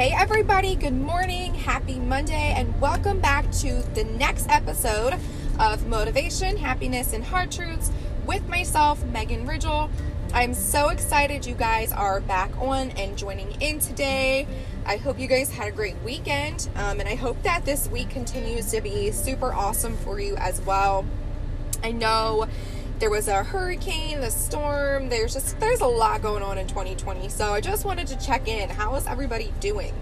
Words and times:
Hey, 0.00 0.14
everybody, 0.16 0.76
good 0.76 0.94
morning, 0.94 1.52
happy 1.52 1.98
Monday, 1.98 2.54
and 2.56 2.80
welcome 2.80 3.20
back 3.20 3.52
to 3.56 3.82
the 3.92 4.04
next 4.04 4.48
episode 4.48 5.12
of 5.58 5.86
Motivation, 5.88 6.56
Happiness, 6.56 7.12
and 7.12 7.22
Hard 7.22 7.52
Truths 7.52 7.92
with 8.24 8.48
myself, 8.48 9.04
Megan 9.04 9.46
Ridgel. 9.46 9.90
I'm 10.32 10.54
so 10.54 10.88
excited 10.88 11.44
you 11.44 11.54
guys 11.54 11.92
are 11.92 12.20
back 12.20 12.50
on 12.62 12.92
and 12.92 13.18
joining 13.18 13.60
in 13.60 13.78
today. 13.78 14.46
I 14.86 14.96
hope 14.96 15.18
you 15.18 15.26
guys 15.26 15.52
had 15.52 15.68
a 15.68 15.72
great 15.72 16.00
weekend, 16.02 16.70
um, 16.76 16.98
and 16.98 17.06
I 17.06 17.14
hope 17.14 17.42
that 17.42 17.66
this 17.66 17.86
week 17.90 18.08
continues 18.08 18.70
to 18.70 18.80
be 18.80 19.10
super 19.10 19.52
awesome 19.52 19.98
for 19.98 20.18
you 20.18 20.34
as 20.36 20.62
well. 20.62 21.04
I 21.84 21.92
know 21.92 22.48
there 23.00 23.10
was 23.10 23.28
a 23.28 23.42
hurricane, 23.42 24.20
the 24.20 24.30
storm. 24.30 25.08
There's 25.08 25.32
just 25.32 25.58
there's 25.58 25.80
a 25.80 25.86
lot 25.86 26.20
going 26.20 26.42
on 26.42 26.58
in 26.58 26.66
2020. 26.66 27.30
So 27.30 27.54
I 27.54 27.60
just 27.60 27.86
wanted 27.86 28.06
to 28.08 28.18
check 28.18 28.46
in. 28.46 28.68
How 28.68 28.94
is 28.94 29.06
everybody 29.06 29.52
doing? 29.58 29.94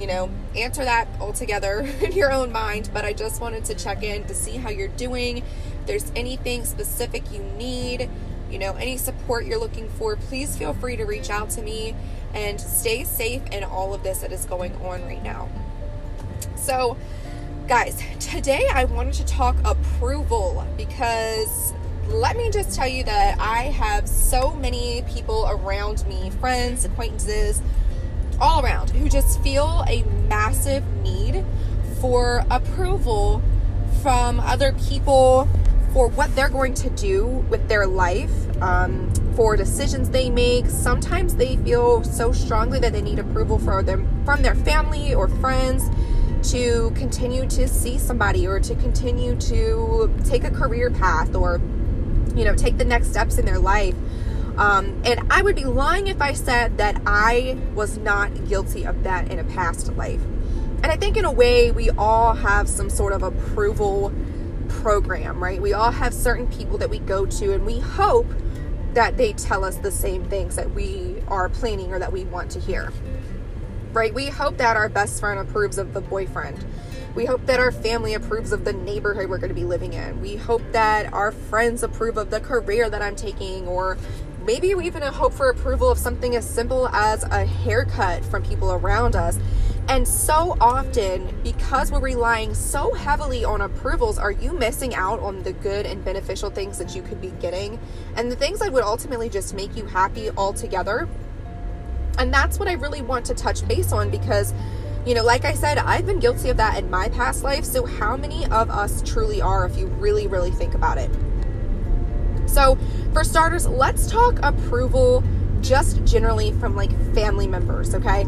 You 0.00 0.06
know, 0.06 0.30
answer 0.56 0.84
that 0.84 1.08
altogether 1.20 1.80
in 2.00 2.12
your 2.12 2.32
own 2.32 2.52
mind, 2.52 2.90
but 2.94 3.04
I 3.04 3.12
just 3.12 3.40
wanted 3.40 3.64
to 3.66 3.74
check 3.74 4.04
in 4.04 4.24
to 4.24 4.34
see 4.34 4.56
how 4.56 4.70
you're 4.70 4.88
doing. 4.88 5.38
If 5.38 5.86
there's 5.86 6.12
anything 6.14 6.64
specific 6.64 7.30
you 7.32 7.42
need, 7.58 8.08
you 8.50 8.60
know, 8.60 8.74
any 8.74 8.96
support 8.98 9.46
you're 9.46 9.58
looking 9.58 9.88
for, 9.88 10.14
please 10.14 10.56
feel 10.56 10.74
free 10.74 10.96
to 10.96 11.04
reach 11.04 11.30
out 11.30 11.50
to 11.50 11.62
me 11.62 11.96
and 12.34 12.60
stay 12.60 13.02
safe 13.02 13.42
in 13.50 13.64
all 13.64 13.94
of 13.94 14.04
this 14.04 14.20
that 14.20 14.32
is 14.32 14.44
going 14.44 14.74
on 14.76 15.04
right 15.04 15.22
now. 15.22 15.48
So, 16.56 16.96
guys, 17.66 18.00
today 18.20 18.68
I 18.72 18.84
wanted 18.84 19.14
to 19.14 19.24
talk 19.24 19.56
approval 19.64 20.64
because 20.76 21.72
let 22.08 22.36
me 22.36 22.50
just 22.50 22.74
tell 22.74 22.88
you 22.88 23.04
that 23.04 23.38
I 23.38 23.64
have 23.64 24.08
so 24.08 24.54
many 24.54 25.02
people 25.08 25.46
around 25.48 26.06
me, 26.06 26.30
friends, 26.40 26.84
acquaintances, 26.84 27.62
all 28.40 28.64
around, 28.64 28.90
who 28.90 29.08
just 29.08 29.42
feel 29.42 29.84
a 29.88 30.02
massive 30.28 30.84
need 31.02 31.44
for 32.00 32.44
approval 32.50 33.42
from 34.02 34.40
other 34.40 34.72
people 34.88 35.48
for 35.92 36.08
what 36.08 36.34
they're 36.34 36.48
going 36.48 36.74
to 36.74 36.90
do 36.90 37.26
with 37.48 37.68
their 37.68 37.86
life, 37.86 38.32
um, 38.60 39.12
for 39.36 39.56
decisions 39.56 40.10
they 40.10 40.28
make. 40.28 40.66
Sometimes 40.66 41.36
they 41.36 41.56
feel 41.58 42.02
so 42.04 42.32
strongly 42.32 42.78
that 42.80 42.92
they 42.92 43.02
need 43.02 43.18
approval 43.18 43.58
from 43.58 43.86
them 43.86 44.24
from 44.24 44.42
their 44.42 44.54
family 44.54 45.14
or 45.14 45.28
friends 45.28 45.88
to 46.50 46.90
continue 46.94 47.46
to 47.48 47.66
see 47.66 47.98
somebody 47.98 48.46
or 48.46 48.60
to 48.60 48.74
continue 48.74 49.34
to 49.36 50.12
take 50.24 50.44
a 50.44 50.50
career 50.50 50.90
path 50.90 51.34
or 51.34 51.60
you 52.34 52.44
know, 52.44 52.54
take 52.54 52.78
the 52.78 52.84
next 52.84 53.08
steps 53.08 53.38
in 53.38 53.46
their 53.46 53.58
life. 53.58 53.94
Um, 54.56 55.02
and 55.04 55.20
I 55.30 55.42
would 55.42 55.56
be 55.56 55.64
lying 55.64 56.06
if 56.06 56.22
I 56.22 56.32
said 56.32 56.78
that 56.78 57.02
I 57.06 57.58
was 57.74 57.98
not 57.98 58.46
guilty 58.48 58.84
of 58.84 59.02
that 59.02 59.30
in 59.30 59.38
a 59.38 59.44
past 59.44 59.92
life. 59.94 60.22
And 60.82 60.86
I 60.86 60.96
think 60.96 61.16
in 61.16 61.24
a 61.24 61.32
way, 61.32 61.70
we 61.70 61.90
all 61.90 62.34
have 62.34 62.68
some 62.68 62.90
sort 62.90 63.12
of 63.12 63.22
approval 63.22 64.12
program, 64.68 65.42
right? 65.42 65.60
We 65.60 65.72
all 65.72 65.90
have 65.90 66.12
certain 66.12 66.46
people 66.46 66.78
that 66.78 66.90
we 66.90 66.98
go 66.98 67.26
to, 67.26 67.52
and 67.52 67.64
we 67.64 67.80
hope 67.80 68.26
that 68.92 69.16
they 69.16 69.32
tell 69.32 69.64
us 69.64 69.76
the 69.76 69.90
same 69.90 70.24
things 70.26 70.56
that 70.56 70.70
we 70.72 71.16
are 71.26 71.48
planning 71.48 71.92
or 71.92 71.98
that 71.98 72.12
we 72.12 72.24
want 72.24 72.50
to 72.52 72.60
hear, 72.60 72.92
right? 73.92 74.14
We 74.14 74.26
hope 74.26 74.58
that 74.58 74.76
our 74.76 74.88
best 74.88 75.20
friend 75.20 75.40
approves 75.40 75.78
of 75.78 75.94
the 75.94 76.00
boyfriend 76.00 76.64
we 77.14 77.24
hope 77.24 77.46
that 77.46 77.60
our 77.60 77.70
family 77.70 78.14
approves 78.14 78.50
of 78.52 78.64
the 78.64 78.72
neighborhood 78.72 79.28
we're 79.30 79.38
going 79.38 79.48
to 79.48 79.54
be 79.54 79.64
living 79.64 79.92
in. 79.92 80.20
We 80.20 80.36
hope 80.36 80.62
that 80.72 81.12
our 81.12 81.30
friends 81.30 81.82
approve 81.82 82.16
of 82.16 82.30
the 82.30 82.40
career 82.40 82.90
that 82.90 83.02
I'm 83.02 83.14
taking, 83.14 83.68
or 83.68 83.96
maybe 84.44 84.74
we 84.74 84.86
even 84.86 85.02
hope 85.02 85.32
for 85.32 85.48
approval 85.48 85.90
of 85.90 85.98
something 85.98 86.34
as 86.34 86.48
simple 86.48 86.88
as 86.88 87.22
a 87.24 87.46
haircut 87.46 88.24
from 88.24 88.42
people 88.42 88.72
around 88.72 89.14
us. 89.14 89.38
And 89.86 90.08
so 90.08 90.56
often, 90.60 91.40
because 91.42 91.92
we're 91.92 92.00
relying 92.00 92.54
so 92.54 92.94
heavily 92.94 93.44
on 93.44 93.60
approvals, 93.60 94.18
are 94.18 94.32
you 94.32 94.52
missing 94.52 94.94
out 94.94 95.20
on 95.20 95.42
the 95.42 95.52
good 95.52 95.86
and 95.86 96.04
beneficial 96.04 96.50
things 96.50 96.78
that 96.78 96.96
you 96.96 97.02
could 97.02 97.20
be 97.20 97.30
getting 97.40 97.78
and 98.16 98.32
the 98.32 98.36
things 98.36 98.58
that 98.58 98.72
would 98.72 98.82
ultimately 98.82 99.28
just 99.28 99.54
make 99.54 99.76
you 99.76 99.84
happy 99.86 100.30
altogether? 100.30 101.08
And 102.18 102.32
that's 102.32 102.58
what 102.58 102.66
I 102.66 102.72
really 102.72 103.02
want 103.02 103.26
to 103.26 103.34
touch 103.34 103.66
base 103.68 103.92
on 103.92 104.10
because 104.10 104.54
you 105.06 105.14
know, 105.14 105.22
like 105.22 105.44
I 105.44 105.54
said, 105.54 105.78
I've 105.78 106.06
been 106.06 106.18
guilty 106.18 106.48
of 106.48 106.56
that 106.56 106.78
in 106.78 106.90
my 106.90 107.08
past 107.08 107.42
life. 107.42 107.64
So, 107.64 107.84
how 107.84 108.16
many 108.16 108.46
of 108.46 108.70
us 108.70 109.02
truly 109.02 109.42
are 109.42 109.66
if 109.66 109.76
you 109.76 109.86
really, 109.86 110.26
really 110.26 110.50
think 110.50 110.74
about 110.74 110.98
it? 110.98 111.10
So, 112.46 112.78
for 113.12 113.24
starters, 113.24 113.66
let's 113.66 114.06
talk 114.06 114.38
approval 114.42 115.22
just 115.60 116.04
generally 116.04 116.52
from 116.52 116.76
like 116.76 116.90
family 117.14 117.46
members, 117.46 117.94
okay? 117.94 118.26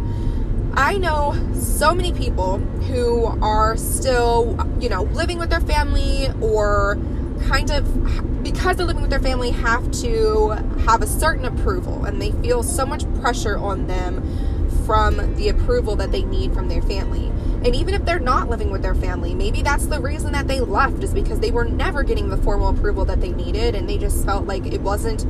I 0.75 0.99
know 0.99 1.35
so 1.55 1.95
many 1.95 2.13
people 2.13 2.59
who 2.59 3.25
are 3.43 3.77
still, 3.79 4.59
you 4.79 4.91
know, 4.91 5.05
living 5.05 5.39
with 5.39 5.49
their 5.49 5.61
family 5.61 6.29
or 6.43 6.99
kind 7.49 7.71
of 7.71 8.43
because 8.43 8.77
they're 8.77 8.87
living 8.87 9.03
with 9.03 9.11
their 9.11 9.21
family 9.21 9.51
have 9.51 9.91
to 9.91 10.51
have 10.85 11.03
a 11.03 11.07
certain 11.07 11.45
approval 11.45 12.05
and 12.05 12.21
they 12.21 12.31
feel 12.33 12.63
so 12.63 12.85
much 12.87 13.05
pressure 13.21 13.57
on 13.57 13.87
them 13.87 14.23
from 14.87 15.35
the 15.35 15.49
approval 15.49 15.97
that 15.97 16.13
they 16.13 16.23
need 16.23 16.55
from 16.55 16.69
their 16.69 16.83
family. 16.83 17.27
And 17.65 17.75
even 17.75 17.93
if 17.93 18.05
they're 18.05 18.21
not 18.21 18.49
living 18.49 18.71
with 18.71 18.83
their 18.83 18.95
family, 18.95 19.35
maybe 19.35 19.61
that's 19.61 19.87
the 19.87 20.01
reason 20.01 20.33
that 20.33 20.47
they 20.47 20.61
left 20.61 21.03
is 21.03 21.13
because 21.13 21.41
they 21.41 21.51
were 21.51 21.65
never 21.65 22.05
getting 22.05 22.31
the 22.31 22.37
formal 22.37 22.69
approval 22.69 23.05
that 23.07 23.21
they 23.21 23.33
needed 23.33 23.75
and 23.75 23.89
they 23.89 23.99
just 23.99 24.25
felt 24.25 24.47
like 24.47 24.65
it 24.67 24.81
wasn't 24.81 25.27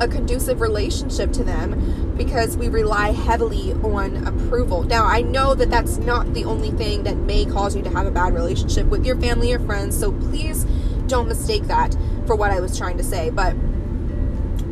a 0.00 0.08
conducive 0.08 0.60
relationship 0.60 1.32
to 1.32 1.44
them 1.44 2.14
because 2.16 2.56
we 2.56 2.68
rely 2.68 3.10
heavily 3.10 3.72
on 3.82 4.26
approval. 4.26 4.82
Now, 4.84 5.04
I 5.04 5.22
know 5.22 5.54
that 5.54 5.70
that's 5.70 5.98
not 5.98 6.32
the 6.32 6.44
only 6.44 6.70
thing 6.70 7.02
that 7.02 7.16
may 7.16 7.44
cause 7.44 7.74
you 7.74 7.82
to 7.82 7.90
have 7.90 8.06
a 8.06 8.10
bad 8.10 8.34
relationship 8.34 8.86
with 8.86 9.04
your 9.04 9.16
family 9.16 9.52
or 9.52 9.58
friends, 9.58 9.98
so 9.98 10.12
please 10.12 10.64
don't 11.06 11.28
mistake 11.28 11.64
that 11.64 11.96
for 12.26 12.36
what 12.36 12.50
I 12.50 12.60
was 12.60 12.78
trying 12.78 12.96
to 12.98 13.04
say. 13.04 13.30
But 13.30 13.56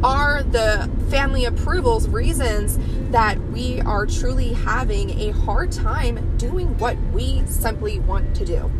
are 0.02 0.42
the 0.42 0.90
family 1.10 1.44
approvals 1.44 2.08
reasons 2.08 2.78
that 3.10 3.38
we 3.50 3.80
are 3.80 4.06
truly 4.06 4.52
having 4.52 5.18
a 5.20 5.30
hard 5.30 5.72
time 5.72 6.36
doing 6.36 6.76
what 6.78 6.96
we 7.12 7.42
simply 7.46 7.98
want 8.00 8.36
to 8.36 8.44
do. 8.44 8.70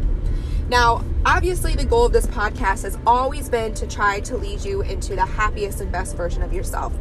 Now, 0.69 1.03
obviously, 1.25 1.75
the 1.75 1.85
goal 1.85 2.05
of 2.05 2.13
this 2.13 2.27
podcast 2.27 2.83
has 2.83 2.99
always 3.07 3.49
been 3.49 3.73
to 3.75 3.87
try 3.87 4.21
to 4.21 4.37
lead 4.37 4.65
you 4.65 4.83
into 4.83 5.15
the 5.17 5.25
happiest 5.25 5.81
and 5.81 5.91
best 5.91 6.15
version 6.15 6.43
of 6.43 6.53
yourself. 6.53 6.93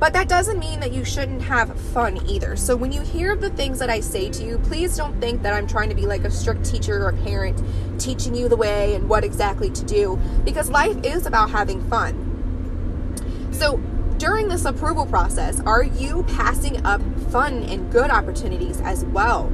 But 0.00 0.12
that 0.12 0.28
doesn't 0.28 0.58
mean 0.58 0.80
that 0.80 0.92
you 0.92 1.04
shouldn't 1.04 1.42
have 1.42 1.78
fun 1.92 2.24
either. 2.28 2.54
So 2.56 2.76
when 2.76 2.92
you 2.92 3.00
hear 3.00 3.34
the 3.34 3.50
things 3.50 3.78
that 3.78 3.90
I 3.90 4.00
say 4.00 4.30
to 4.30 4.44
you, 4.44 4.58
please 4.58 4.96
don't 4.96 5.20
think 5.20 5.42
that 5.42 5.54
I'm 5.54 5.66
trying 5.66 5.88
to 5.88 5.94
be 5.94 6.06
like 6.06 6.24
a 6.24 6.30
strict 6.30 6.64
teacher 6.64 7.06
or 7.06 7.12
parent 7.12 7.60
teaching 7.98 8.34
you 8.34 8.48
the 8.48 8.56
way 8.56 8.94
and 8.94 9.08
what 9.08 9.24
exactly 9.24 9.70
to 9.70 9.84
do, 9.84 10.18
because 10.44 10.70
life 10.70 10.96
is 11.04 11.26
about 11.26 11.50
having 11.50 11.82
fun. 11.88 12.27
So, 13.58 13.78
during 14.18 14.46
this 14.46 14.64
approval 14.64 15.04
process, 15.04 15.58
are 15.58 15.82
you 15.82 16.22
passing 16.28 16.86
up 16.86 17.02
fun 17.32 17.64
and 17.64 17.90
good 17.90 18.08
opportunities 18.08 18.80
as 18.80 19.04
well? 19.06 19.52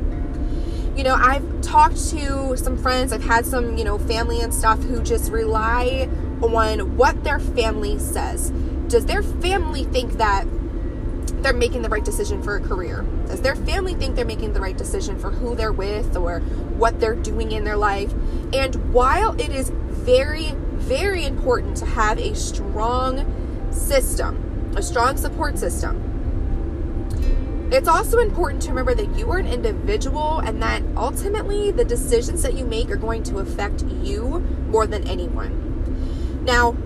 You 0.94 1.04
know, 1.04 1.14
I've 1.14 1.62
talked 1.62 1.96
to 2.10 2.54
some 2.58 2.76
friends, 2.76 3.14
I've 3.14 3.24
had 3.24 3.46
some, 3.46 3.78
you 3.78 3.84
know, 3.84 3.96
family 3.96 4.42
and 4.42 4.52
stuff 4.52 4.82
who 4.82 5.02
just 5.02 5.32
rely 5.32 6.06
on 6.42 6.98
what 6.98 7.24
their 7.24 7.38
family 7.38 7.98
says. 7.98 8.50
Does 8.88 9.06
their 9.06 9.22
family 9.22 9.84
think 9.84 10.18
that 10.18 10.44
they're 11.42 11.54
making 11.54 11.80
the 11.80 11.88
right 11.88 12.04
decision 12.04 12.42
for 12.42 12.56
a 12.56 12.60
career? 12.60 13.06
Does 13.26 13.40
their 13.40 13.56
family 13.56 13.94
think 13.94 14.16
they're 14.16 14.26
making 14.26 14.52
the 14.52 14.60
right 14.60 14.76
decision 14.76 15.18
for 15.18 15.30
who 15.30 15.54
they're 15.54 15.72
with 15.72 16.14
or 16.14 16.40
what 16.40 17.00
they're 17.00 17.14
doing 17.14 17.52
in 17.52 17.64
their 17.64 17.78
life? 17.78 18.12
And 18.52 18.92
while 18.92 19.32
it 19.40 19.50
is 19.50 19.70
very, 19.70 20.52
very 20.74 21.24
important 21.24 21.78
to 21.78 21.86
have 21.86 22.18
a 22.18 22.34
strong 22.34 23.43
system, 23.74 24.72
a 24.76 24.82
strong 24.82 25.16
support 25.16 25.58
system. 25.58 26.14
It's 27.70 27.88
also 27.88 28.18
important 28.18 28.62
to 28.62 28.68
remember 28.68 28.94
that 28.94 29.18
you 29.18 29.30
are 29.32 29.38
an 29.38 29.48
individual 29.48 30.38
and 30.38 30.62
that 30.62 30.82
ultimately 30.96 31.70
the 31.70 31.84
decisions 31.84 32.42
that 32.42 32.54
you 32.54 32.64
make 32.64 32.90
are 32.90 32.96
going 32.96 33.22
to 33.24 33.38
affect 33.38 33.82
you 34.02 34.40
more 34.68 34.86
than 34.86 35.08
anyone. 35.08 36.44
Now, 36.44 36.76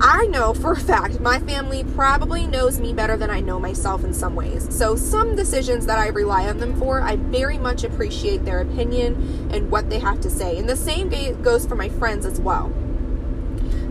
I 0.00 0.26
know 0.26 0.52
for 0.52 0.72
a 0.72 0.76
fact 0.76 1.20
my 1.20 1.38
family 1.38 1.84
probably 1.94 2.46
knows 2.46 2.80
me 2.80 2.92
better 2.92 3.16
than 3.16 3.30
I 3.30 3.40
know 3.40 3.58
myself 3.60 4.04
in 4.04 4.12
some 4.12 4.34
ways. 4.34 4.66
So, 4.76 4.96
some 4.96 5.36
decisions 5.36 5.86
that 5.86 5.98
I 5.98 6.08
rely 6.08 6.48
on 6.48 6.58
them 6.58 6.78
for, 6.78 7.00
I 7.00 7.16
very 7.16 7.56
much 7.56 7.84
appreciate 7.84 8.44
their 8.44 8.60
opinion 8.60 9.48
and 9.52 9.70
what 9.70 9.88
they 9.88 10.00
have 10.00 10.20
to 10.22 10.30
say. 10.30 10.58
And 10.58 10.68
the 10.68 10.76
same 10.76 11.08
goes 11.42 11.64
for 11.64 11.76
my 11.76 11.88
friends 11.88 12.26
as 12.26 12.40
well. 12.40 12.72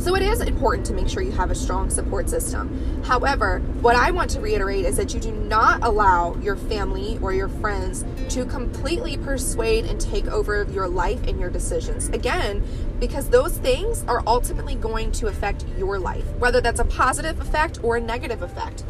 So 0.04 0.16
it 0.16 0.22
is 0.22 0.42
important 0.42 0.86
to 0.88 0.94
make 0.94 1.08
sure 1.08 1.24
you 1.24 1.32
have 1.32 1.50
a 1.50 1.56
strong 1.56 1.90
support 1.90 2.30
system. 2.30 3.02
However, 3.06 3.60
what 3.80 3.96
I 3.96 4.12
want 4.12 4.30
to 4.32 4.42
reiterate 4.42 4.84
is 4.84 4.98
that 4.98 5.14
you 5.14 5.20
do 5.22 5.32
not 5.32 5.82
allow 5.82 6.36
your 6.42 6.58
family 6.58 7.18
or 7.22 7.32
your 7.32 7.48
friends 7.48 8.04
to 8.34 8.46
completely 8.46 9.16
persuade 9.16 9.86
and 9.86 10.02
take 10.02 10.28
over 10.28 10.68
your 10.74 10.90
life 10.90 11.26
and 11.26 11.40
your 11.40 11.50
decisions. 11.50 12.10
Again, 12.10 12.62
because 13.00 13.30
those 13.30 13.58
things 13.60 14.04
are 14.10 14.22
ultimately 14.28 14.76
going 14.76 15.14
to 15.14 15.28
affect 15.28 15.64
your 15.78 15.98
life, 16.00 16.26
whether 16.36 16.60
that's 16.60 16.82
a 16.82 16.86
positive 16.86 17.40
effect 17.40 17.82
or 17.82 17.96
a 17.96 18.02
negative 18.02 18.42
effect. 18.42 18.84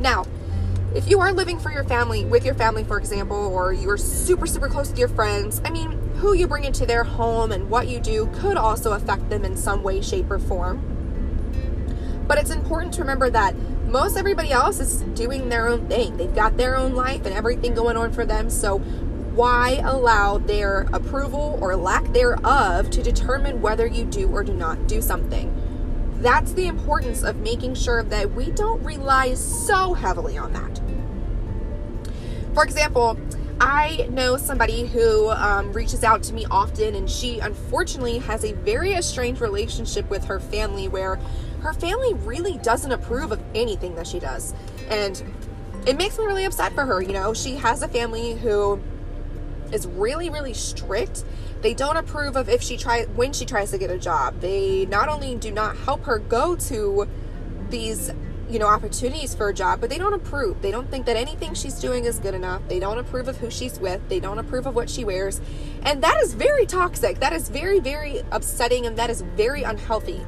Now, 0.00 0.24
if 0.94 1.10
you 1.10 1.20
are 1.20 1.30
living 1.30 1.58
for 1.58 1.70
your 1.70 1.84
family, 1.84 2.24
with 2.24 2.46
your 2.46 2.54
family, 2.54 2.84
for 2.84 2.96
example, 2.96 3.36
or 3.36 3.74
you 3.74 3.90
are 3.90 3.98
super, 3.98 4.46
super 4.46 4.70
close 4.70 4.88
with 4.88 4.98
your 4.98 5.08
friends, 5.08 5.60
I 5.62 5.68
mean, 5.68 6.05
who 6.18 6.34
you 6.34 6.46
bring 6.46 6.64
into 6.64 6.86
their 6.86 7.04
home 7.04 7.52
and 7.52 7.68
what 7.68 7.88
you 7.88 8.00
do 8.00 8.26
could 8.34 8.56
also 8.56 8.92
affect 8.92 9.28
them 9.28 9.44
in 9.44 9.56
some 9.56 9.82
way, 9.82 10.00
shape, 10.00 10.30
or 10.30 10.38
form. 10.38 10.92
But 12.26 12.38
it's 12.38 12.50
important 12.50 12.94
to 12.94 13.00
remember 13.00 13.30
that 13.30 13.54
most 13.86 14.16
everybody 14.16 14.50
else 14.50 14.80
is 14.80 15.02
doing 15.14 15.48
their 15.48 15.68
own 15.68 15.86
thing. 15.88 16.16
They've 16.16 16.34
got 16.34 16.56
their 16.56 16.76
own 16.76 16.94
life 16.94 17.24
and 17.24 17.34
everything 17.34 17.74
going 17.74 17.96
on 17.96 18.12
for 18.12 18.26
them. 18.26 18.50
So, 18.50 18.78
why 18.78 19.82
allow 19.84 20.38
their 20.38 20.88
approval 20.92 21.58
or 21.60 21.76
lack 21.76 22.12
thereof 22.12 22.88
to 22.90 23.02
determine 23.02 23.60
whether 23.60 23.86
you 23.86 24.04
do 24.06 24.28
or 24.28 24.42
do 24.42 24.54
not 24.54 24.88
do 24.88 25.02
something? 25.02 25.52
That's 26.20 26.52
the 26.52 26.66
importance 26.66 27.22
of 27.22 27.36
making 27.36 27.74
sure 27.74 28.02
that 28.02 28.32
we 28.32 28.50
don't 28.50 28.82
rely 28.82 29.34
so 29.34 29.92
heavily 29.92 30.38
on 30.38 30.54
that. 30.54 30.80
For 32.54 32.64
example, 32.64 33.18
I 33.60 34.06
know 34.10 34.36
somebody 34.36 34.86
who 34.86 35.30
um, 35.30 35.72
reaches 35.72 36.04
out 36.04 36.22
to 36.24 36.34
me 36.34 36.44
often, 36.50 36.94
and 36.94 37.08
she 37.08 37.38
unfortunately 37.38 38.18
has 38.18 38.44
a 38.44 38.52
very 38.52 38.92
estranged 38.92 39.40
relationship 39.40 40.08
with 40.10 40.24
her 40.26 40.40
family 40.40 40.88
where 40.88 41.16
her 41.60 41.72
family 41.72 42.12
really 42.14 42.58
doesn't 42.58 42.92
approve 42.92 43.32
of 43.32 43.42
anything 43.54 43.94
that 43.94 44.06
she 44.06 44.18
does. 44.18 44.54
And 44.90 45.22
it 45.86 45.96
makes 45.96 46.18
me 46.18 46.26
really 46.26 46.44
upset 46.44 46.74
for 46.74 46.84
her. 46.84 47.00
You 47.00 47.12
know, 47.12 47.32
she 47.32 47.56
has 47.56 47.82
a 47.82 47.88
family 47.88 48.34
who 48.34 48.80
is 49.72 49.86
really, 49.86 50.28
really 50.28 50.54
strict. 50.54 51.24
They 51.62 51.72
don't 51.72 51.96
approve 51.96 52.36
of 52.36 52.48
if 52.50 52.62
she 52.62 52.76
tries 52.76 53.08
when 53.08 53.32
she 53.32 53.46
tries 53.46 53.70
to 53.70 53.78
get 53.78 53.90
a 53.90 53.98
job. 53.98 54.40
They 54.40 54.84
not 54.86 55.08
only 55.08 55.34
do 55.34 55.50
not 55.50 55.76
help 55.78 56.04
her 56.04 56.18
go 56.18 56.56
to 56.56 57.08
these 57.70 58.10
you 58.48 58.58
know 58.58 58.66
opportunities 58.66 59.34
for 59.34 59.48
a 59.48 59.54
job 59.54 59.80
but 59.80 59.90
they 59.90 59.98
don't 59.98 60.14
approve. 60.14 60.62
They 60.62 60.70
don't 60.70 60.90
think 60.90 61.06
that 61.06 61.16
anything 61.16 61.54
she's 61.54 61.74
doing 61.74 62.04
is 62.04 62.18
good 62.18 62.34
enough. 62.34 62.62
They 62.68 62.78
don't 62.78 62.98
approve 62.98 63.28
of 63.28 63.38
who 63.38 63.50
she's 63.50 63.78
with. 63.78 64.08
They 64.08 64.20
don't 64.20 64.38
approve 64.38 64.66
of 64.66 64.74
what 64.74 64.88
she 64.88 65.04
wears. 65.04 65.40
And 65.82 66.02
that 66.02 66.20
is 66.22 66.34
very 66.34 66.66
toxic. 66.66 67.20
That 67.20 67.32
is 67.32 67.48
very 67.48 67.80
very 67.80 68.22
upsetting 68.30 68.86
and 68.86 68.96
that 68.96 69.10
is 69.10 69.22
very 69.22 69.62
unhealthy. 69.62 70.24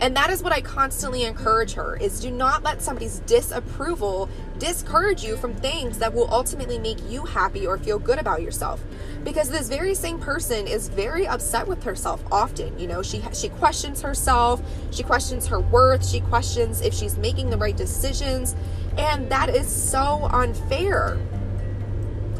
And 0.00 0.16
that 0.16 0.30
is 0.30 0.42
what 0.42 0.52
I 0.52 0.60
constantly 0.60 1.24
encourage 1.24 1.72
her 1.72 1.96
is 1.96 2.20
do 2.20 2.30
not 2.30 2.62
let 2.62 2.82
somebody's 2.82 3.18
disapproval 3.20 4.28
discourage 4.58 5.24
you 5.24 5.36
from 5.36 5.54
things 5.54 5.98
that 5.98 6.14
will 6.14 6.32
ultimately 6.32 6.78
make 6.78 6.98
you 7.08 7.24
happy 7.24 7.66
or 7.66 7.78
feel 7.78 7.98
good 7.98 8.18
about 8.18 8.42
yourself. 8.42 8.84
Because 9.28 9.50
this 9.50 9.68
very 9.68 9.94
same 9.94 10.18
person 10.18 10.66
is 10.66 10.88
very 10.88 11.26
upset 11.26 11.68
with 11.68 11.82
herself 11.82 12.24
often. 12.32 12.78
You 12.78 12.86
know, 12.86 13.02
she 13.02 13.22
she 13.34 13.50
questions 13.50 14.00
herself, 14.00 14.62
she 14.90 15.02
questions 15.02 15.46
her 15.48 15.60
worth, 15.60 16.08
she 16.08 16.20
questions 16.20 16.80
if 16.80 16.94
she's 16.94 17.18
making 17.18 17.50
the 17.50 17.58
right 17.58 17.76
decisions, 17.76 18.56
and 18.96 19.30
that 19.30 19.50
is 19.50 19.68
so 19.68 20.30
unfair. 20.32 21.18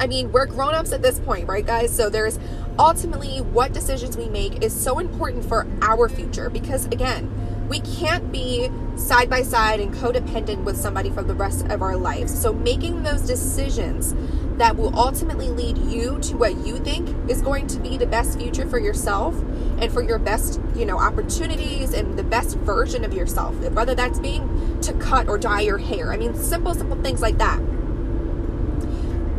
I 0.01 0.07
mean, 0.07 0.33
we're 0.33 0.47
grown-ups 0.47 0.93
at 0.93 1.03
this 1.03 1.21
point, 1.21 1.47
right 1.47 1.67
guys? 1.67 1.95
So 1.95 2.09
there's 2.09 2.39
ultimately 2.79 3.43
what 3.43 3.75
decisions 3.75 4.17
we 4.17 4.31
make 4.31 4.65
is 4.65 4.73
so 4.73 4.99
important 4.99 5.45
for 5.45 5.67
our 5.83 6.09
future 6.09 6.49
because 6.49 6.87
again, 6.87 7.31
we 7.69 7.81
can't 7.81 8.33
be 8.33 8.71
side 8.97 9.29
by 9.31 9.43
side 9.43 9.81
and 9.81 9.95
codependent 9.95 10.65
with 10.65 10.77
somebody 10.77 11.11
for 11.11 11.23
the 11.23 11.35
rest 11.35 11.67
of 11.67 11.83
our 11.83 11.97
lives. 11.97 12.37
So, 12.41 12.53
making 12.53 13.03
those 13.03 13.23
decisions 13.23 14.15
that 14.59 14.77
will 14.77 14.99
ultimately 14.99 15.49
lead 15.49 15.79
you 15.79 16.19
to 16.19 16.37
what 16.37 16.67
you 16.67 16.79
think 16.79 17.09
is 17.31 17.41
going 17.43 17.67
to 17.69 17.79
be 17.79 17.97
the 17.97 18.07
best 18.07 18.39
future 18.39 18.67
for 18.67 18.79
yourself 18.79 19.39
and 19.79 19.93
for 19.93 20.03
your 20.03 20.19
best, 20.19 20.61
you 20.75 20.85
know, 20.85 20.99
opportunities 20.99 21.93
and 21.93 22.19
the 22.19 22.25
best 22.25 22.57
version 22.59 23.05
of 23.05 23.13
yourself. 23.13 23.55
Whether 23.71 23.95
that's 23.95 24.19
being 24.19 24.81
to 24.81 24.93
cut 24.95 25.29
or 25.29 25.39
dye 25.39 25.61
your 25.61 25.79
hair. 25.79 26.13
I 26.13 26.17
mean, 26.17 26.35
simple, 26.35 26.75
simple 26.75 27.01
things 27.03 27.21
like 27.21 27.39
that. 27.39 27.61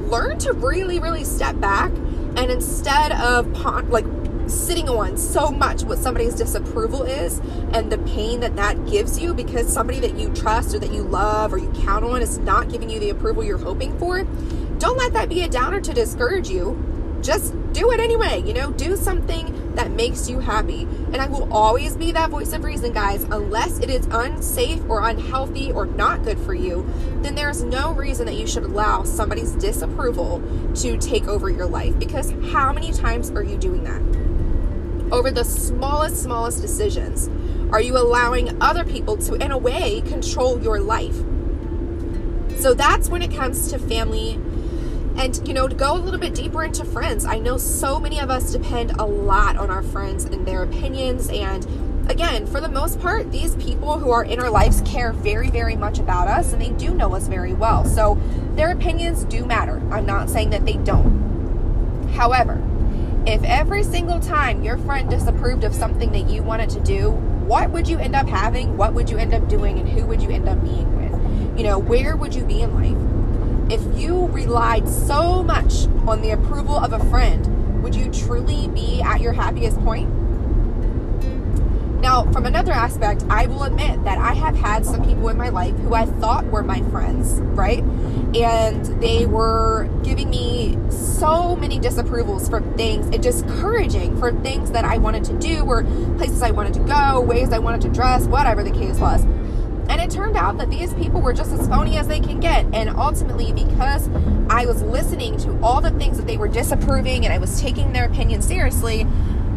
Learn 0.10 0.38
to 0.40 0.54
really, 0.54 1.00
really 1.00 1.24
step 1.24 1.60
back 1.60 1.92
and 2.38 2.52
instead 2.52 3.12
of 3.12 3.48
like 3.90 4.06
sitting 4.50 4.90
on 4.90 5.18
so 5.18 5.50
much 5.50 5.84
what 5.84 5.98
somebody's 5.98 6.36
disapproval 6.36 7.04
is 7.04 7.40
and 7.74 7.92
the 7.92 7.98
pain 8.00 8.40
that 8.40 8.56
that 8.56 8.86
gives 8.88 9.20
you 9.20 9.34
because 9.34 9.72
somebody 9.72 10.00
that 10.00 10.18
you 10.18 10.34
trust 10.34 10.74
or 10.76 10.80
that 10.80 10.92
you 10.92 11.04
love 11.04 11.54
or 11.54 11.58
you 11.58 11.72
count 11.84 12.04
on 12.04 12.22
is 12.22 12.38
not 12.40 12.70
giving 12.70 12.90
you 12.90 13.00
the 13.00 13.10
approval 13.10 13.44
you're 13.44 13.58
hoping 13.58 13.98
for, 14.00 14.24
don't 14.80 14.98
let 14.98 15.14
that 15.14 15.30
be 15.30 15.42
a 15.42 15.50
downer 15.50 15.82
to 15.82 15.94
discourage 15.94 16.50
you. 16.50 16.86
Just 17.22 17.54
do 17.74 17.92
it 17.92 18.00
anyway, 18.00 18.42
you 18.46 18.54
know, 18.54 18.72
do 18.72 18.96
something 18.96 19.76
that 19.76 19.92
makes 19.92 20.30
you 20.30 20.40
happy. 20.40 20.84
And 20.84 21.18
I 21.18 21.28
will 21.28 21.52
always 21.54 21.96
be 21.96 22.12
that 22.14 22.30
voice 22.30 22.54
of 22.54 22.64
reason, 22.64 22.94
guys, 22.94 23.24
unless 23.24 23.80
it 23.80 23.90
is 23.90 24.08
unsafe 24.12 24.82
or 24.90 25.08
unhealthy 25.08 25.72
or 25.72 25.86
not 25.86 26.24
good 26.24 26.40
for 26.40 26.54
you, 26.54 26.90
then 27.22 27.36
there's 27.36 27.64
no 27.64 27.94
reason 27.94 28.26
that 28.26 28.36
you 28.36 28.48
should 28.48 28.64
allow 28.64 29.04
somebody's 29.04 29.52
disapproval 29.54 30.42
to 30.76 30.98
take 30.98 31.28
over 31.28 31.50
your 31.50 31.66
life 31.66 31.98
because 32.00 32.32
how 32.52 32.72
many 32.72 32.92
times 32.92 33.30
are 33.32 33.44
you 33.44 33.58
doing 33.58 33.84
that? 33.84 34.19
Over 35.12 35.32
the 35.32 35.44
smallest, 35.44 36.24
smallest 36.24 36.62
decisions? 36.62 37.30
Are 37.72 37.82
you 37.82 37.98
allowing 37.98 38.62
other 38.62 38.84
people 38.84 39.18
to, 39.18 39.36
in 39.36 39.52
a 39.52 39.58
way, 39.58 40.02
control 40.02 40.62
your 40.62 40.80
life? 40.80 41.16
So 42.60 42.74
that's 42.74 43.10
when 43.10 43.22
it 43.22 43.32
comes 43.32 43.72
to 43.72 43.80
family. 43.80 44.40
And, 45.18 45.48
you 45.48 45.54
know, 45.54 45.68
to 45.68 45.76
go 45.76 45.94
a 45.94 46.00
little 46.00 46.20
bit 46.20 46.34
deeper 46.34 46.64
into 46.64 46.84
friends, 46.84 47.26
I 47.26 47.40
know 47.40 47.58
so 47.58 48.00
many 48.00 48.20
of 48.20 48.30
us 48.30 48.52
depend 48.52 48.92
a 48.92 49.06
lot 49.06 49.58
on 49.58 49.70
our 49.70 49.84
friends 49.84 50.26
and 50.26 50.46
their 50.46 50.64
opinions. 50.64 51.30
And 51.30 51.66
again, 52.10 52.48
for 52.48 52.60
the 52.60 52.70
most 52.70 53.00
part, 53.00 53.32
these 53.32 53.56
people 53.56 54.00
who 54.00 54.12
are 54.12 54.24
in 54.24 54.40
our 54.40 54.50
lives 54.50 54.82
care 54.86 55.12
very, 55.14 55.50
very 55.50 55.76
much 55.76 56.00
about 56.00 56.28
us 56.28 56.54
and 56.54 56.62
they 56.62 56.72
do 56.72 56.94
know 56.94 57.16
us 57.16 57.28
very 57.28 57.54
well. 57.54 57.86
So 57.86 58.20
their 58.56 58.72
opinions 58.72 59.26
do 59.26 59.46
matter. 59.46 59.82
I'm 59.92 60.06
not 60.06 60.30
saying 60.30 60.50
that 60.52 60.66
they 60.66 60.74
don't. 60.74 62.10
However, 62.16 62.62
if 63.26 63.44
every 63.44 63.84
single 63.84 64.20
time 64.20 64.64
your 64.64 64.78
friend 64.78 65.10
disapproved 65.10 65.64
of 65.64 65.74
something 65.76 66.12
that 66.12 66.30
you 66.30 66.42
wanted 66.42 66.70
to 66.72 66.80
do, 66.80 67.12
what 67.12 67.70
would 67.72 67.88
you 67.88 67.98
end 67.98 68.16
up 68.16 68.28
having? 68.28 68.78
What 68.78 68.94
would 68.94 69.10
you 69.10 69.18
end 69.18 69.34
up 69.34 69.48
doing? 69.48 69.80
And 69.80 69.90
who 69.90 70.06
would 70.06 70.22
you 70.22 70.30
end 70.30 70.48
up 70.48 70.62
being 70.64 70.96
with? 70.96 71.58
You 71.58 71.64
know, 71.64 71.80
where 71.80 72.16
would 72.16 72.34
you 72.34 72.46
be 72.46 72.62
in 72.62 72.74
life? 72.76 73.72
If 73.72 74.00
you 74.00 74.28
relied 74.28 74.88
so 74.88 75.44
much 75.44 75.86
on 76.08 76.22
the 76.22 76.32
approval 76.32 76.78
of 76.78 76.94
a 76.94 77.00
friend, 77.10 77.84
would 77.84 77.96
you 77.96 78.12
truly 78.12 78.68
be 78.70 79.02
at 79.02 79.22
your 79.22 79.34
happiest 79.34 79.80
point? 79.82 80.19
Now, 82.02 82.24
from 82.32 82.46
another 82.46 82.72
aspect, 82.72 83.26
I 83.30 83.48
will 83.48 83.64
admit 83.64 84.06
that 84.06 84.18
I 84.18 84.34
have 84.34 84.56
had 84.56 84.86
some 84.86 85.04
people 85.04 85.28
in 85.28 85.38
my 85.38 85.50
life 85.50 85.76
who 85.80 85.94
I 85.94 86.06
thought 86.06 86.46
were 86.46 86.64
my 86.64 86.82
friends, 86.84 87.42
right? 87.42 87.84
And 88.34 88.86
they 89.02 89.26
were 89.26 89.90
giving 90.04 90.30
me 90.30 90.78
so 90.90 91.58
many 91.58 91.78
disapprovals 91.78 92.50
for 92.50 92.62
things 92.78 93.08
and 93.08 93.22
discouraging 93.22 94.18
for 94.18 94.32
things 94.32 94.72
that 94.72 94.86
I 94.86 94.98
wanted 94.98 95.26
to 95.26 95.38
do 95.40 95.66
or 95.66 95.84
places 96.16 96.42
I 96.42 96.52
wanted 96.52 96.74
to 96.76 96.80
go, 96.82 97.20
ways 97.20 97.52
I 97.52 97.60
wanted 97.60 97.82
to 97.82 97.90
dress, 97.90 98.26
whatever 98.28 98.64
the 98.64 98.72
case 98.72 98.98
was. 98.98 99.26
And 99.90 100.00
it 100.00 100.10
turned 100.10 100.38
out 100.38 100.58
that 100.60 100.70
these 100.70 100.94
people 100.94 101.20
were 101.20 101.34
just 101.34 101.52
as 101.52 101.68
phony 101.68 101.98
as 101.98 102.08
they 102.08 102.22
can 102.22 102.40
get. 102.40 102.66
And 102.74 102.90
ultimately, 102.92 103.52
because 103.52 104.08
I 104.50 104.66
was 104.68 104.84
listening 104.84 105.36
to 105.40 105.60
all 105.62 105.82
the 105.82 105.92
things 105.92 106.16
that 106.18 106.28
they 106.28 106.38
were 106.38 106.48
disapproving 106.48 107.26
and 107.26 107.34
I 107.34 107.40
was 107.40 107.60
taking 107.60 107.92
their 107.92 108.06
opinion 108.06 108.42
seriously, 108.42 109.02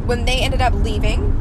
when 0.06 0.24
they 0.24 0.40
ended 0.40 0.60
up 0.60 0.74
leaving, 0.74 1.38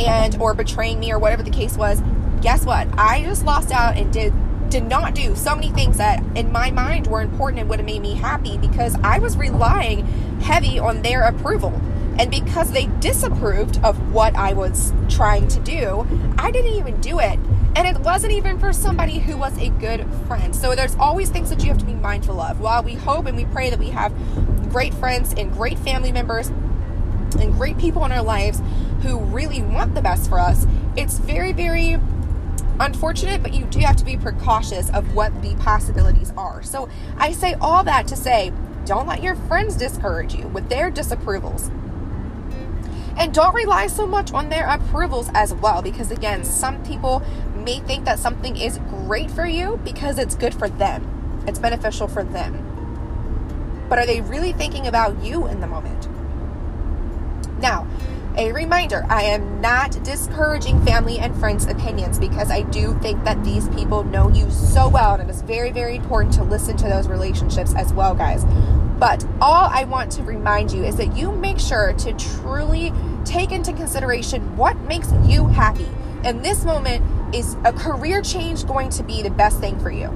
and 0.00 0.40
or 0.40 0.54
betraying 0.54 1.00
me 1.00 1.12
or 1.12 1.18
whatever 1.18 1.42
the 1.42 1.50
case 1.50 1.76
was, 1.76 2.02
guess 2.40 2.64
what? 2.64 2.88
I 2.98 3.22
just 3.22 3.44
lost 3.44 3.70
out 3.70 3.96
and 3.96 4.12
did 4.12 4.32
did 4.68 4.84
not 4.88 5.14
do 5.14 5.36
so 5.36 5.54
many 5.54 5.68
things 5.70 5.98
that 5.98 6.20
in 6.36 6.50
my 6.50 6.70
mind 6.70 7.06
were 7.06 7.20
important 7.20 7.60
and 7.60 7.68
would 7.68 7.78
have 7.78 7.86
made 7.86 8.02
me 8.02 8.14
happy 8.14 8.58
because 8.58 8.96
I 9.04 9.20
was 9.20 9.36
relying 9.36 10.04
heavy 10.40 10.80
on 10.80 11.02
their 11.02 11.22
approval. 11.22 11.80
And 12.18 12.30
because 12.30 12.72
they 12.72 12.86
disapproved 12.98 13.78
of 13.84 14.12
what 14.12 14.34
I 14.34 14.52
was 14.52 14.92
trying 15.08 15.46
to 15.48 15.60
do, 15.60 16.06
I 16.38 16.50
didn't 16.50 16.72
even 16.72 17.00
do 17.00 17.20
it. 17.20 17.38
And 17.76 17.86
it 17.88 17.98
wasn't 18.00 18.32
even 18.32 18.58
for 18.58 18.72
somebody 18.72 19.18
who 19.18 19.36
was 19.36 19.56
a 19.58 19.68
good 19.68 20.06
friend. 20.26 20.54
So 20.54 20.74
there's 20.74 20.94
always 20.96 21.28
things 21.30 21.50
that 21.50 21.62
you 21.62 21.68
have 21.68 21.78
to 21.78 21.84
be 21.84 21.94
mindful 21.94 22.40
of. 22.40 22.60
While 22.60 22.82
we 22.82 22.94
hope 22.94 23.26
and 23.26 23.36
we 23.36 23.44
pray 23.46 23.70
that 23.70 23.78
we 23.78 23.90
have 23.90 24.12
great 24.70 24.94
friends 24.94 25.34
and 25.36 25.52
great 25.52 25.78
family 25.78 26.12
members 26.12 26.50
and 27.40 27.52
great 27.54 27.78
people 27.78 28.04
in 28.04 28.12
our 28.12 28.22
lives 28.22 28.60
who 29.02 29.18
really 29.18 29.62
want 29.62 29.94
the 29.94 30.02
best 30.02 30.28
for 30.28 30.38
us, 30.38 30.66
it's 30.96 31.18
very, 31.18 31.52
very 31.52 31.98
unfortunate, 32.80 33.42
but 33.42 33.54
you 33.54 33.64
do 33.66 33.80
have 33.80 33.96
to 33.96 34.04
be 34.04 34.16
precautious 34.16 34.90
of 34.90 35.14
what 35.14 35.42
the 35.42 35.54
possibilities 35.56 36.32
are. 36.36 36.62
So 36.62 36.88
I 37.16 37.32
say 37.32 37.54
all 37.60 37.84
that 37.84 38.06
to 38.08 38.16
say 38.16 38.52
don't 38.84 39.06
let 39.06 39.22
your 39.22 39.34
friends 39.34 39.76
discourage 39.76 40.34
you 40.34 40.48
with 40.48 40.68
their 40.68 40.90
disapprovals. 40.90 41.70
And 43.16 43.32
don't 43.32 43.54
rely 43.54 43.86
so 43.86 44.06
much 44.06 44.32
on 44.32 44.48
their 44.48 44.66
approvals 44.66 45.30
as 45.34 45.54
well, 45.54 45.82
because 45.82 46.10
again, 46.10 46.44
some 46.44 46.82
people 46.84 47.22
may 47.54 47.78
think 47.80 48.04
that 48.04 48.18
something 48.18 48.56
is 48.56 48.78
great 48.88 49.30
for 49.30 49.46
you 49.46 49.80
because 49.84 50.18
it's 50.18 50.34
good 50.34 50.52
for 50.52 50.68
them, 50.68 51.44
it's 51.46 51.58
beneficial 51.58 52.08
for 52.08 52.24
them. 52.24 53.86
But 53.88 53.98
are 53.98 54.06
they 54.06 54.20
really 54.20 54.52
thinking 54.52 54.86
about 54.86 55.22
you 55.22 55.46
in 55.46 55.60
the 55.60 55.66
moment? 55.66 56.08
Now, 57.64 57.86
A 58.36 58.50
reminder 58.50 59.06
I 59.08 59.22
am 59.22 59.60
not 59.60 60.02
discouraging 60.02 60.84
family 60.84 61.20
and 61.20 61.36
friends' 61.36 61.66
opinions 61.66 62.18
because 62.18 62.50
I 62.50 62.62
do 62.62 62.98
think 63.00 63.22
that 63.22 63.44
these 63.44 63.68
people 63.68 64.02
know 64.02 64.28
you 64.28 64.50
so 64.50 64.88
well, 64.88 65.14
and 65.14 65.22
it 65.22 65.32
is 65.32 65.40
very, 65.42 65.70
very 65.70 65.94
important 65.94 66.34
to 66.34 66.42
listen 66.42 66.76
to 66.78 66.88
those 66.88 67.06
relationships 67.06 67.74
as 67.76 67.92
well, 67.92 68.12
guys. 68.12 68.44
But 68.98 69.24
all 69.40 69.70
I 69.72 69.84
want 69.84 70.10
to 70.12 70.24
remind 70.24 70.72
you 70.72 70.82
is 70.82 70.96
that 70.96 71.16
you 71.16 71.30
make 71.30 71.60
sure 71.60 71.92
to 71.92 72.12
truly 72.14 72.92
take 73.24 73.52
into 73.52 73.72
consideration 73.72 74.56
what 74.56 74.76
makes 74.80 75.12
you 75.24 75.46
happy. 75.46 75.88
In 76.24 76.42
this 76.42 76.64
moment, 76.64 77.04
is 77.32 77.56
a 77.64 77.72
career 77.72 78.20
change 78.20 78.66
going 78.66 78.90
to 78.90 79.04
be 79.04 79.22
the 79.22 79.30
best 79.30 79.60
thing 79.60 79.78
for 79.78 79.90
you? 79.92 80.08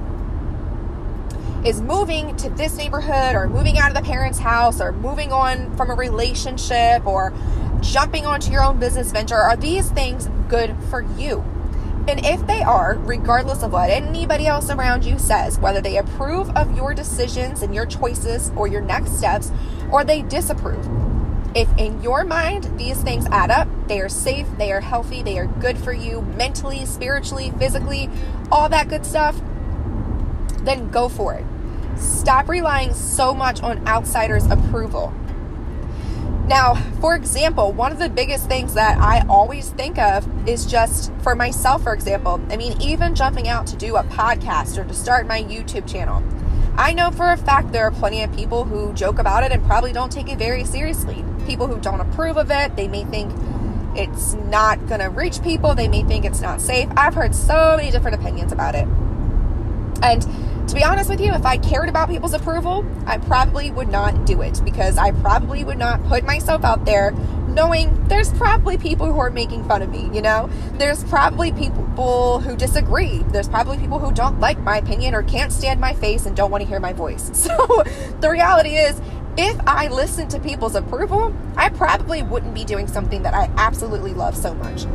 Is 1.65 1.81
moving 1.81 2.37
to 2.37 2.49
this 2.51 2.77
neighborhood 2.77 3.35
or 3.35 3.49
moving 3.49 3.77
out 3.77 3.89
of 3.89 3.97
the 3.97 4.09
parents' 4.09 4.39
house 4.39 4.79
or 4.79 4.93
moving 4.93 5.33
on 5.33 5.75
from 5.75 5.89
a 5.89 5.93
relationship 5.93 7.05
or 7.05 7.33
jumping 7.81 8.25
onto 8.25 8.49
your 8.49 8.63
own 8.63 8.79
business 8.79 9.11
venture, 9.11 9.35
are 9.35 9.57
these 9.57 9.89
things 9.91 10.29
good 10.47 10.75
for 10.89 11.01
you? 11.17 11.43
And 12.07 12.25
if 12.25 12.47
they 12.47 12.61
are, 12.61 12.95
regardless 12.99 13.61
of 13.61 13.73
what 13.73 13.89
anybody 13.89 14.47
else 14.47 14.69
around 14.69 15.03
you 15.03 15.19
says, 15.19 15.59
whether 15.59 15.81
they 15.81 15.97
approve 15.97 16.49
of 16.51 16.75
your 16.77 16.93
decisions 16.93 17.61
and 17.61 17.75
your 17.75 17.85
choices 17.85 18.51
or 18.55 18.67
your 18.67 18.81
next 18.81 19.17
steps, 19.17 19.51
or 19.91 20.05
they 20.05 20.21
disapprove, 20.21 20.87
if 21.55 21.67
in 21.77 22.01
your 22.01 22.23
mind 22.23 22.79
these 22.79 23.01
things 23.01 23.25
add 23.31 23.51
up, 23.51 23.67
they 23.87 23.99
are 23.99 24.09
safe, 24.09 24.47
they 24.57 24.71
are 24.71 24.81
healthy, 24.81 25.21
they 25.23 25.37
are 25.37 25.47
good 25.47 25.77
for 25.77 25.91
you 25.91 26.21
mentally, 26.21 26.85
spiritually, 26.85 27.51
physically, 27.59 28.09
all 28.51 28.69
that 28.69 28.87
good 28.87 29.05
stuff, 29.05 29.39
then 30.69 30.89
go 30.89 31.09
for 31.09 31.33
it. 31.33 31.45
Stop 31.97 32.47
relying 32.47 32.93
so 32.93 33.33
much 33.33 33.61
on 33.61 33.85
outsiders' 33.87 34.45
approval. 34.45 35.13
Now, 36.47 36.75
for 36.99 37.15
example, 37.15 37.71
one 37.73 37.91
of 37.91 37.99
the 37.99 38.09
biggest 38.09 38.47
things 38.47 38.73
that 38.73 38.97
I 38.97 39.23
always 39.27 39.69
think 39.69 39.99
of 39.99 40.27
is 40.47 40.65
just 40.65 41.11
for 41.21 41.35
myself, 41.35 41.83
for 41.83 41.93
example. 41.93 42.41
I 42.49 42.57
mean, 42.57 42.81
even 42.81 43.13
jumping 43.13 43.47
out 43.47 43.67
to 43.67 43.75
do 43.75 43.97
a 43.97 44.03
podcast 44.03 44.77
or 44.77 44.83
to 44.83 44.93
start 44.93 45.27
my 45.27 45.43
YouTube 45.43 45.87
channel. 45.87 46.23
I 46.75 46.93
know 46.93 47.11
for 47.11 47.29
a 47.29 47.37
fact 47.37 47.71
there 47.71 47.83
are 47.83 47.91
plenty 47.91 48.23
of 48.23 48.35
people 48.35 48.63
who 48.63 48.93
joke 48.93 49.19
about 49.19 49.43
it 49.43 49.51
and 49.51 49.63
probably 49.65 49.91
don't 49.91 50.11
take 50.11 50.29
it 50.29 50.39
very 50.39 50.63
seriously. 50.63 51.23
People 51.45 51.67
who 51.67 51.79
don't 51.79 51.99
approve 51.99 52.37
of 52.37 52.49
it, 52.49 52.75
they 52.75 52.87
may 52.87 53.03
think 53.03 53.31
it's 53.95 54.33
not 54.33 54.87
going 54.87 55.01
to 55.01 55.09
reach 55.09 55.43
people, 55.43 55.75
they 55.75 55.87
may 55.87 56.03
think 56.03 56.25
it's 56.25 56.41
not 56.41 56.61
safe. 56.61 56.89
I've 56.95 57.13
heard 57.13 57.35
so 57.35 57.75
many 57.77 57.91
different 57.91 58.19
opinions 58.19 58.51
about 58.51 58.75
it. 58.75 58.87
And 60.01 60.25
to 60.69 60.75
be 60.75 60.83
honest 60.83 61.09
with 61.09 61.19
you, 61.19 61.33
if 61.33 61.45
I 61.47 61.57
cared 61.57 61.89
about 61.89 62.09
people's 62.09 62.33
approval, 62.33 62.85
I 63.07 63.17
probably 63.17 63.71
would 63.71 63.89
not 63.89 64.25
do 64.27 64.43
it 64.43 64.61
because 64.63 64.99
I 64.99 65.11
probably 65.11 65.63
would 65.63 65.79
not 65.79 66.03
put 66.03 66.23
myself 66.23 66.63
out 66.63 66.85
there 66.85 67.11
knowing 67.47 68.07
there's 68.07 68.31
probably 68.33 68.77
people 68.77 69.11
who 69.11 69.17
are 69.17 69.31
making 69.31 69.67
fun 69.67 69.81
of 69.81 69.89
me, 69.89 70.07
you 70.13 70.21
know? 70.21 70.47
There's 70.73 71.03
probably 71.05 71.51
people 71.51 72.39
who 72.39 72.55
disagree. 72.55 73.23
There's 73.29 73.49
probably 73.49 73.79
people 73.79 73.97
who 73.97 74.13
don't 74.13 74.39
like 74.39 74.59
my 74.59 74.77
opinion 74.77 75.15
or 75.15 75.23
can't 75.23 75.51
stand 75.51 75.81
my 75.81 75.93
face 75.93 76.27
and 76.27 76.37
don't 76.37 76.51
want 76.51 76.61
to 76.61 76.67
hear 76.67 76.79
my 76.79 76.93
voice. 76.93 77.31
So 77.49 77.83
the 78.19 78.29
reality 78.29 78.75
is, 78.75 79.01
if 79.37 79.59
I 79.65 79.87
listened 79.87 80.29
to 80.31 80.39
people's 80.39 80.75
approval, 80.75 81.35
I 81.55 81.69
probably 81.69 82.21
wouldn't 82.21 82.53
be 82.53 82.63
doing 82.63 82.85
something 82.85 83.23
that 83.23 83.33
I 83.33 83.49
absolutely 83.57 84.13
love 84.13 84.37
so 84.37 84.53
much. 84.53 84.85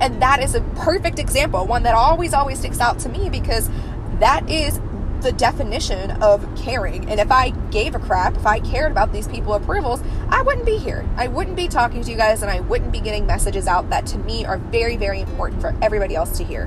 And 0.00 0.20
that 0.20 0.42
is 0.42 0.54
a 0.54 0.62
perfect 0.74 1.18
example, 1.18 1.64
one 1.66 1.84
that 1.84 1.94
always, 1.94 2.34
always 2.34 2.58
sticks 2.58 2.80
out 2.80 2.98
to 3.00 3.08
me 3.08 3.30
because 3.30 3.70
that 4.20 4.48
is 4.50 4.80
the 5.20 5.32
definition 5.32 6.10
of 6.22 6.46
caring. 6.56 7.08
And 7.10 7.18
if 7.18 7.30
I 7.30 7.50
gave 7.70 7.94
a 7.94 7.98
crap, 7.98 8.36
if 8.36 8.46
I 8.46 8.60
cared 8.60 8.92
about 8.92 9.12
these 9.12 9.26
people 9.26 9.54
approvals, 9.54 10.02
I 10.28 10.42
wouldn't 10.42 10.66
be 10.66 10.78
here. 10.78 11.08
I 11.16 11.28
wouldn't 11.28 11.56
be 11.56 11.68
talking 11.68 12.02
to 12.02 12.10
you 12.10 12.16
guys 12.16 12.42
and 12.42 12.50
I 12.50 12.60
wouldn't 12.60 12.92
be 12.92 13.00
getting 13.00 13.26
messages 13.26 13.66
out 13.66 13.90
that 13.90 14.06
to 14.06 14.18
me 14.18 14.44
are 14.44 14.58
very, 14.58 14.96
very 14.96 15.20
important 15.20 15.60
for 15.60 15.74
everybody 15.82 16.14
else 16.14 16.36
to 16.38 16.44
hear. 16.44 16.66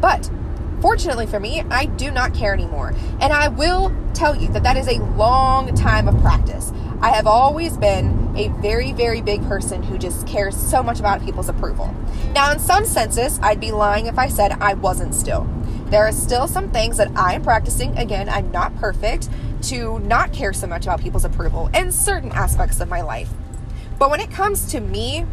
But 0.00 0.30
fortunately 0.80 1.26
for 1.26 1.40
me, 1.40 1.62
I 1.70 1.86
do 1.86 2.10
not 2.10 2.34
care 2.34 2.54
anymore. 2.54 2.94
And 3.20 3.32
I 3.32 3.48
will 3.48 3.94
tell 4.14 4.36
you 4.36 4.48
that 4.48 4.62
that 4.62 4.76
is 4.76 4.88
a 4.88 5.02
long 5.14 5.74
time 5.74 6.08
of 6.08 6.20
practice. 6.20 6.72
I 7.00 7.10
have 7.10 7.26
always 7.26 7.76
been 7.76 8.19
a 8.36 8.48
very, 8.60 8.92
very 8.92 9.20
big 9.20 9.42
person 9.44 9.82
who 9.82 9.98
just 9.98 10.26
cares 10.26 10.56
so 10.56 10.82
much 10.82 11.00
about 11.00 11.24
people's 11.24 11.48
approval. 11.48 11.94
Now, 12.32 12.52
in 12.52 12.58
some 12.58 12.84
senses, 12.84 13.38
I'd 13.42 13.60
be 13.60 13.72
lying 13.72 14.06
if 14.06 14.18
I 14.18 14.28
said 14.28 14.52
I 14.60 14.74
wasn't 14.74 15.14
still. 15.14 15.48
There 15.86 16.06
are 16.06 16.12
still 16.12 16.46
some 16.46 16.70
things 16.70 16.96
that 16.98 17.10
I 17.16 17.34
am 17.34 17.42
practicing. 17.42 17.96
Again, 17.98 18.28
I'm 18.28 18.50
not 18.52 18.76
perfect 18.76 19.28
to 19.62 19.98
not 20.00 20.32
care 20.32 20.52
so 20.52 20.66
much 20.66 20.84
about 20.84 21.00
people's 21.00 21.24
approval 21.24 21.68
in 21.74 21.90
certain 21.92 22.32
aspects 22.32 22.80
of 22.80 22.88
my 22.88 23.00
life. 23.00 23.30
But 23.98 24.10
when 24.10 24.20
it 24.20 24.30
comes 24.30 24.66
to 24.72 24.80
me 24.80 25.26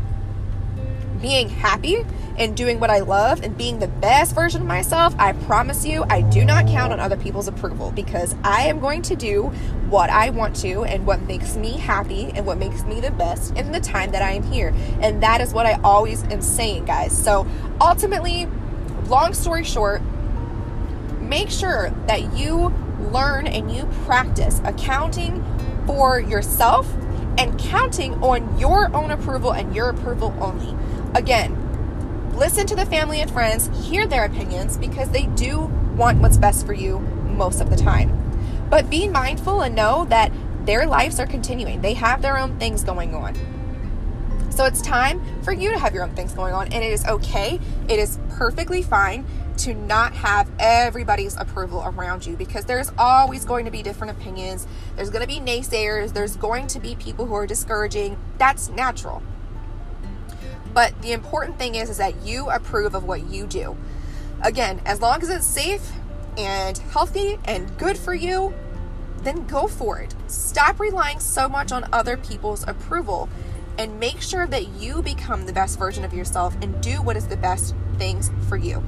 being 1.22 1.50
happy 1.50 2.06
and 2.38 2.56
doing 2.56 2.80
what 2.80 2.90
I 2.90 3.00
love 3.00 3.42
and 3.42 3.58
being 3.58 3.80
the 3.80 3.88
best 3.88 4.36
version 4.36 4.62
of 4.62 4.68
myself, 4.68 5.16
I 5.18 5.34
promise 5.34 5.86
you, 5.86 6.06
I 6.10 6.22
do 6.22 6.46
not 6.46 6.68
count 6.68 6.94
on 6.94 7.00
other 7.00 7.18
people's 7.18 7.48
approval 7.48 7.92
because 7.92 8.36
I 8.44 8.64
am 8.64 8.80
going 8.80 9.02
to 9.04 9.16
do 9.16 9.44
what 9.90 10.10
I 10.10 10.30
want 10.30 10.56
to 10.58 10.84
and 10.84 11.06
what 11.06 11.22
makes 11.24 11.56
me 11.56 11.72
happy 11.72 12.32
and 12.36 12.46
what 12.46 12.58
makes 12.58 12.84
me 12.84 13.00
the 13.00 13.12
best 13.12 13.56
in 13.56 13.72
the 13.72 13.80
time 13.80 14.12
that 14.12 14.22
I 14.22 14.32
am 14.32 14.44
here. 14.44 14.74
And 15.02 15.24
that 15.24 15.42
is 15.42 15.54
what 15.54 15.66
I 15.66 15.80
always 15.84 16.24
am 16.26 16.42
saying, 16.42 16.86
guys. 16.86 17.18
So 17.18 17.48
ultimately, 17.82 18.48
long 19.08 19.34
story 19.34 19.64
short, 19.64 20.02
make 21.20 21.50
sure 21.50 21.90
that 22.08 22.34
you 22.34 22.74
learn 23.12 23.48
and 23.48 23.72
you 23.72 23.86
practice 24.06 24.62
accounting 24.64 25.44
for 25.86 26.20
yourself 26.20 26.92
and 27.38 27.58
counting 27.60 28.14
on 28.24 28.58
your 28.60 28.94
own 28.96 29.12
approval 29.12 29.54
and 29.54 29.76
your 29.76 29.90
approval 29.90 30.36
only. 30.40 30.76
Again, 31.16 32.36
listen 32.38 32.68
to 32.68 32.76
the 32.76 32.86
family 32.86 33.22
and 33.22 33.32
friends, 33.32 33.70
hear 33.88 34.06
their 34.06 34.26
opinions 34.26 34.78
because 34.78 35.10
they 35.10 35.26
do 35.28 35.62
want 35.96 36.20
what's 36.22 36.38
best 36.38 36.66
for 36.66 36.74
you 36.74 37.00
most 37.00 37.62
of 37.62 37.70
the 37.70 37.76
time. 37.76 38.14
But 38.70 38.90
be 38.90 39.08
mindful 39.08 39.62
and 39.62 39.76
know 39.76 40.06
that 40.06 40.32
their 40.66 40.86
lives 40.86 41.20
are 41.20 41.28
continuing, 41.28 41.82
they 41.82 41.94
have 41.94 42.22
their 42.22 42.38
own 42.38 42.60
things 42.60 42.84
going 42.84 43.16
on. 43.16 43.36
So 44.52 44.66
it's 44.66 44.82
time 44.82 45.22
for 45.44 45.54
you 45.54 45.72
to 45.72 45.78
have 45.78 45.94
your 45.94 46.04
own 46.04 46.16
things 46.16 46.34
going 46.34 46.54
on, 46.54 46.74
and 46.74 46.84
it 46.84 46.92
is 46.92 47.06
okay. 47.06 47.60
It 47.88 48.00
is 48.00 48.18
perfectly 48.32 48.82
fine 48.82 49.26
to 49.58 49.74
not 49.74 50.14
have 50.14 50.50
everybody's 50.60 51.38
approval 51.38 51.84
around 51.86 52.26
you 52.26 52.36
because 52.36 52.66
there's 52.66 52.92
always 52.98 53.46
going 53.46 53.66
to 53.66 53.72
be 53.72 53.84
different 53.84 54.18
opinions. 54.18 54.68
There's 54.96 55.10
going 55.10 55.22
to 55.22 55.28
be 55.28 55.40
naysayers. 55.40 56.14
There's 56.14 56.36
going 56.36 56.68
to 56.68 56.80
be 56.80 56.96
people 56.96 57.26
who 57.26 57.36
are 57.36 57.48
discouraging. 57.48 58.18
That's 58.38 58.70
natural. 58.70 59.22
But 60.78 61.02
the 61.02 61.12
important 61.12 61.58
thing 61.58 61.74
is, 61.74 61.90
is 61.90 61.98
that 61.98 62.22
you 62.24 62.52
approve 62.52 62.94
of 62.94 63.04
what 63.04 63.32
you 63.32 63.48
do. 63.48 63.76
Again, 64.44 64.80
as 64.86 65.02
long 65.02 65.24
as 65.24 65.30
it's 65.32 65.44
safe 65.44 65.92
and 66.38 66.78
healthy 66.78 67.40
and 67.46 67.76
good 67.80 67.98
for 67.98 68.14
you, 68.14 68.54
then 69.24 69.48
go 69.48 69.66
for 69.66 69.98
it. 69.98 70.14
Stop 70.28 70.80
relying 70.80 71.20
so 71.20 71.50
much 71.50 71.72
on 71.72 71.90
other 71.92 72.16
people's 72.16 72.64
approval 72.68 73.28
and 73.80 74.00
make 74.00 74.22
sure 74.22 74.46
that 74.46 74.68
you 74.68 75.02
become 75.02 75.48
the 75.48 75.52
best 75.52 75.80
version 75.80 76.06
of 76.06 76.14
yourself 76.14 76.56
and 76.62 76.80
do 76.80 77.02
what 77.02 77.18
is 77.18 77.28
the 77.28 77.38
best 77.38 77.74
things 77.98 78.30
for 78.48 78.56
you. 78.56 78.84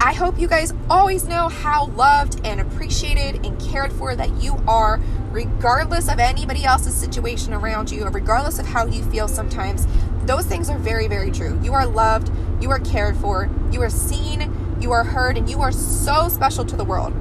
I 0.00 0.12
hope 0.12 0.38
you 0.38 0.48
guys 0.48 0.72
always 0.90 1.26
know 1.26 1.48
how 1.48 1.86
loved 1.88 2.40
and 2.44 2.60
appreciated 2.60 3.44
and 3.44 3.60
cared 3.60 3.92
for 3.92 4.16
that 4.16 4.30
you 4.42 4.62
are, 4.66 5.00
regardless 5.30 6.10
of 6.10 6.18
anybody 6.18 6.64
else's 6.64 6.94
situation 6.94 7.54
around 7.54 7.90
you, 7.90 8.04
or 8.04 8.10
regardless 8.10 8.58
of 8.58 8.66
how 8.66 8.86
you 8.86 9.02
feel 9.04 9.28
sometimes. 9.28 9.86
Those 10.26 10.46
things 10.46 10.70
are 10.70 10.78
very, 10.78 11.06
very 11.06 11.30
true. 11.30 11.60
You 11.62 11.74
are 11.74 11.86
loved, 11.86 12.30
you 12.60 12.70
are 12.70 12.78
cared 12.78 13.16
for, 13.16 13.50
you 13.70 13.82
are 13.82 13.90
seen, 13.90 14.76
you 14.80 14.92
are 14.92 15.04
heard, 15.04 15.36
and 15.36 15.48
you 15.48 15.60
are 15.60 15.72
so 15.72 16.28
special 16.28 16.64
to 16.64 16.76
the 16.76 16.84
world. 16.84 17.12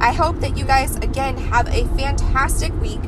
I 0.00 0.12
hope 0.12 0.40
that 0.40 0.56
you 0.56 0.64
guys, 0.64 0.96
again, 0.96 1.36
have 1.36 1.68
a 1.68 1.86
fantastic 1.96 2.78
week. 2.80 3.02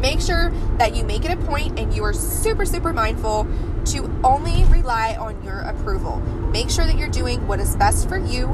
Make 0.00 0.20
sure 0.20 0.50
that 0.78 0.96
you 0.96 1.04
make 1.04 1.24
it 1.24 1.30
a 1.30 1.36
point 1.36 1.78
and 1.78 1.92
you 1.94 2.02
are 2.04 2.14
super, 2.14 2.64
super 2.64 2.92
mindful 2.92 3.46
to 3.86 4.10
only 4.24 4.64
rely 4.64 5.16
on 5.16 5.42
your 5.42 5.60
approval. 5.60 6.16
Make 6.52 6.70
sure 6.70 6.86
that 6.86 6.96
you're 6.96 7.08
doing 7.08 7.46
what 7.46 7.60
is 7.60 7.76
best 7.76 8.08
for 8.08 8.16
you. 8.16 8.48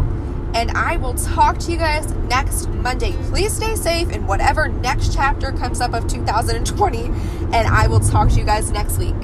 And 0.55 0.71
I 0.73 0.97
will 0.97 1.15
talk 1.15 1.59
to 1.59 1.71
you 1.71 1.77
guys 1.77 2.11
next 2.29 2.69
Monday. 2.69 3.13
Please 3.29 3.53
stay 3.53 3.77
safe 3.77 4.11
in 4.11 4.27
whatever 4.27 4.69
next 4.69 5.13
chapter 5.15 5.53
comes 5.53 5.81
up 5.81 5.93
of 5.93 6.09
2020. 6.09 7.11
And 7.53 7.67
I 7.69 7.87
will 7.87 8.01
talk 8.01 8.29
to 8.31 8.35
you 8.35 8.45
guys 8.45 8.71
next 8.71 8.99
week. 8.99 9.15